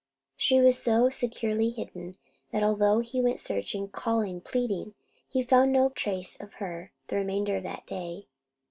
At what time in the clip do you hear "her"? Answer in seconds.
6.53-6.91